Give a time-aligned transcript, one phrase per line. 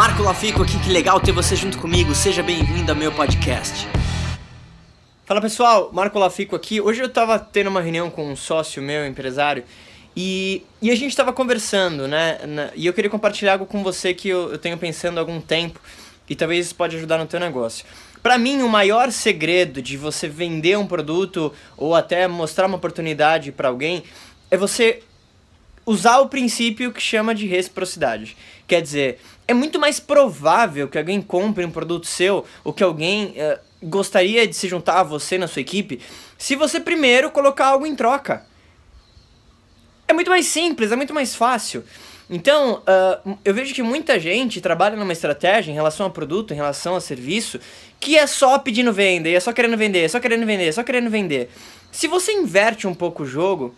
[0.00, 2.14] Marco Lafico aqui, que legal ter você junto comigo.
[2.14, 3.86] Seja bem-vindo ao meu podcast.
[5.26, 6.80] Fala pessoal, Marco Lafico aqui.
[6.80, 9.62] Hoje eu tava tendo uma reunião com um sócio meu, empresário,
[10.16, 12.38] e, e a gente tava conversando, né?
[12.46, 15.38] Na, e eu queria compartilhar algo com você que eu, eu tenho pensando há algum
[15.38, 15.78] tempo
[16.26, 17.84] e talvez isso pode ajudar no teu negócio.
[18.22, 23.52] Para mim, o maior segredo de você vender um produto ou até mostrar uma oportunidade
[23.52, 24.02] para alguém
[24.50, 25.02] é você
[25.90, 28.36] usar o princípio que chama de reciprocidade.
[28.66, 29.18] Quer dizer,
[29.48, 34.46] é muito mais provável que alguém compre um produto seu ou que alguém uh, gostaria
[34.46, 36.00] de se juntar a você na sua equipe
[36.38, 38.46] se você primeiro colocar algo em troca.
[40.06, 41.82] É muito mais simples, é muito mais fácil.
[42.30, 42.84] Então,
[43.24, 46.94] uh, eu vejo que muita gente trabalha numa estratégia em relação a produto, em relação
[46.94, 47.58] a serviço,
[47.98, 50.84] que é só pedindo venda, é só querendo vender, é só querendo vender, é só
[50.84, 51.50] querendo vender.
[51.90, 53.74] Se você inverte um pouco o jogo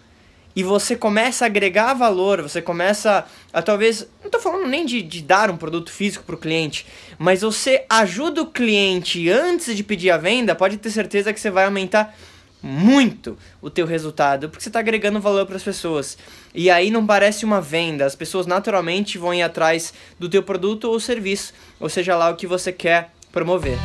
[0.54, 5.02] e você começa a agregar valor, você começa a, talvez, não estou falando nem de,
[5.02, 6.86] de dar um produto físico para o cliente,
[7.18, 11.50] mas você ajuda o cliente antes de pedir a venda, pode ter certeza que você
[11.50, 12.14] vai aumentar
[12.62, 16.16] muito o teu resultado, porque você está agregando valor para as pessoas.
[16.54, 20.84] E aí não parece uma venda, as pessoas naturalmente vão ir atrás do teu produto
[20.84, 23.78] ou serviço, ou seja lá o que você quer promover.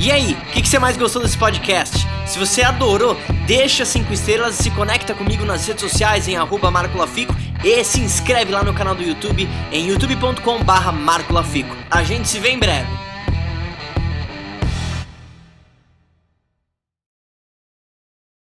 [0.00, 2.06] E aí, o que, que, você mais gostou desse podcast?
[2.24, 6.72] Se você adorou, deixa 5 estrelas e se conecta comigo nas redes sociais em arroba
[7.64, 10.94] e se inscreve lá no canal do YouTube em youtube.com barra.
[11.90, 13.07] A gente se vê em breve.